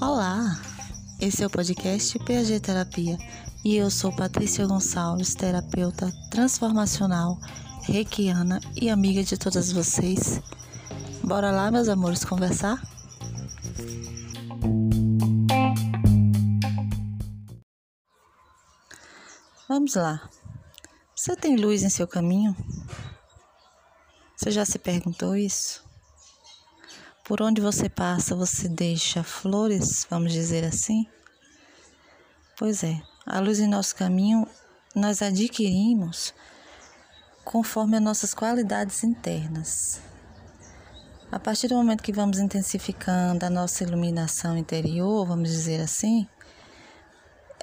[0.00, 0.58] Olá,
[1.20, 3.18] esse é o podcast PAG Terapia
[3.62, 7.38] e eu sou Patrícia Gonçalves, terapeuta transformacional,
[7.82, 10.40] reikiana e amiga de todas vocês.
[11.22, 12.80] Bora lá, meus amores, conversar?
[19.68, 20.30] Vamos lá.
[21.14, 22.56] Você tem luz em seu caminho?
[24.46, 25.84] Você já se perguntou isso?
[27.24, 31.04] Por onde você passa, você deixa flores, vamos dizer assim?
[32.56, 34.46] Pois é, a luz em nosso caminho
[34.94, 36.32] nós adquirimos
[37.44, 40.00] conforme as nossas qualidades internas.
[41.32, 46.24] A partir do momento que vamos intensificando a nossa iluminação interior, vamos dizer assim,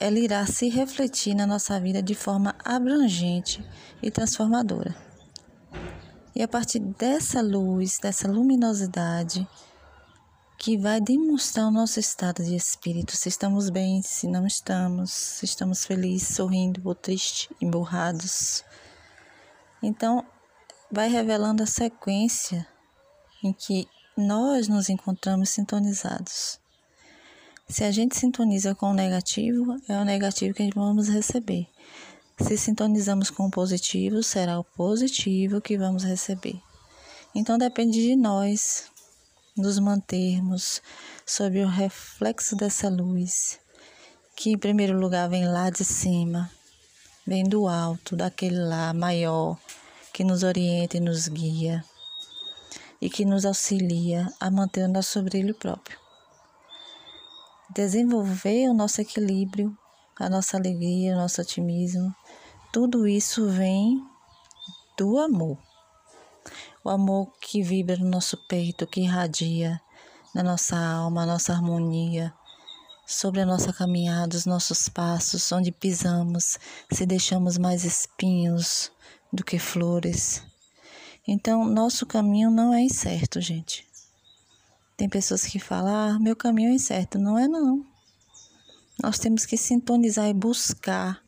[0.00, 3.62] ela irá se refletir na nossa vida de forma abrangente
[4.02, 5.09] e transformadora.
[6.40, 9.46] E a partir dessa luz, dessa luminosidade,
[10.56, 15.44] que vai demonstrar o nosso estado de espírito, se estamos bem, se não estamos, se
[15.44, 18.64] estamos felizes, sorrindo ou tristes, emburrados.
[19.82, 20.24] Então,
[20.90, 22.66] vai revelando a sequência
[23.44, 26.58] em que nós nos encontramos sintonizados.
[27.68, 31.68] Se a gente sintoniza com o negativo, é o negativo que vamos receber.
[32.42, 36.60] Se sintonizamos com o positivo, será o positivo que vamos receber.
[37.34, 38.84] Então depende de nós
[39.56, 40.82] nos mantermos
[41.26, 43.60] sob o reflexo dessa luz,
[44.34, 46.50] que em primeiro lugar vem lá de cima,
[47.26, 49.58] vem do alto, daquele lá maior,
[50.12, 51.84] que nos orienta e nos guia
[53.00, 56.00] e que nos auxilia a manter o nosso brilho próprio
[57.72, 59.76] desenvolver o nosso equilíbrio,
[60.20, 62.14] a nossa alegria, o nosso otimismo.
[62.70, 64.06] Tudo isso vem
[64.96, 65.58] do amor.
[66.84, 69.80] O amor que vibra no nosso peito, que irradia
[70.34, 72.32] na nossa alma, a nossa harmonia,
[73.06, 76.58] sobre a nossa caminhada, os nossos passos, onde pisamos,
[76.92, 78.92] se deixamos mais espinhos
[79.32, 80.42] do que flores.
[81.26, 83.88] Então, nosso caminho não é incerto, gente.
[84.96, 87.18] Tem pessoas que falam, ah, meu caminho é incerto.
[87.18, 87.84] Não é não.
[89.02, 91.22] Nós temos que sintonizar e buscar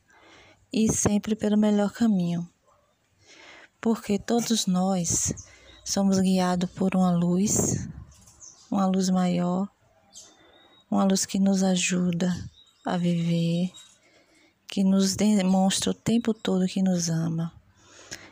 [0.73, 2.49] ir sempre pelo melhor caminho.
[3.81, 5.35] Porque todos nós
[5.85, 7.89] somos guiados por uma luz,
[8.71, 9.69] uma luz maior,
[10.91, 12.33] uma luz que nos ajuda
[12.85, 13.73] a viver,
[14.69, 17.53] que nos demonstra o tempo todo que nos ama.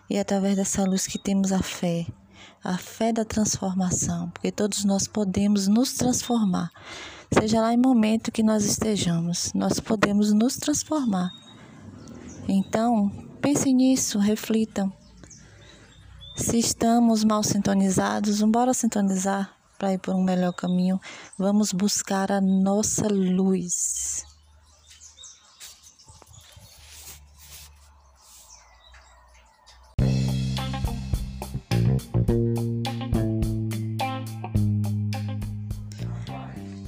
[0.09, 2.07] E é através dessa luz que temos a fé
[2.63, 6.71] a fé da transformação, porque todos nós podemos nos transformar.
[7.33, 11.31] Seja lá em momento que nós estejamos, nós podemos nos transformar.
[12.49, 13.11] Então,
[13.41, 14.93] pensem nisso, reflitam.
[16.37, 21.01] Se estamos mal sintonizados, vamos sintonizar para ir por um melhor caminho.
[21.39, 24.30] Vamos buscar a nossa luz.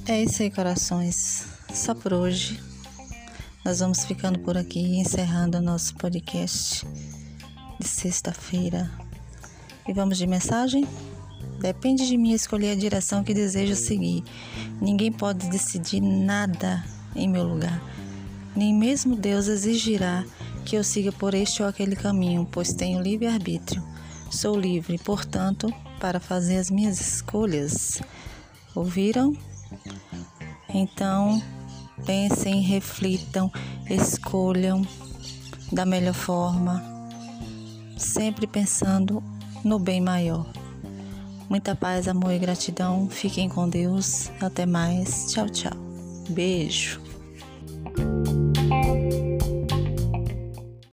[0.05, 1.45] É isso aí, corações.
[1.73, 2.59] Só por hoje.
[3.63, 6.85] Nós vamos ficando por aqui, encerrando o nosso podcast
[7.79, 8.91] de sexta-feira.
[9.87, 10.85] E vamos de mensagem?
[11.61, 14.25] Depende de mim escolher a direção que desejo seguir.
[14.81, 16.83] Ninguém pode decidir nada
[17.15, 17.81] em meu lugar.
[18.53, 20.25] Nem mesmo Deus exigirá
[20.65, 23.81] que eu siga por este ou aquele caminho, pois tenho livre-arbítrio.
[24.29, 28.01] Sou livre, portanto, para fazer as minhas escolhas.
[28.75, 29.33] Ouviram?
[30.69, 31.41] Então,
[32.05, 33.51] pensem, reflitam,
[33.89, 34.81] escolham
[35.71, 36.83] da melhor forma,
[37.97, 39.23] sempre pensando
[39.63, 40.45] no bem maior.
[41.49, 43.07] Muita paz, amor e gratidão.
[43.09, 44.31] Fiquem com Deus.
[44.41, 45.31] Até mais.
[45.31, 45.77] Tchau, tchau.
[46.29, 46.99] Beijo.